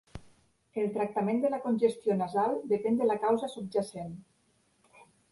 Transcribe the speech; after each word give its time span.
El 0.83 0.87
tractament 0.93 1.41
de 1.43 1.49
la 1.53 1.59
congestió 1.65 2.15
nasal 2.21 2.57
depèn 2.71 2.97
de 3.01 3.07
la 3.11 3.17
causa 3.27 3.51
subjacent. 3.57 4.17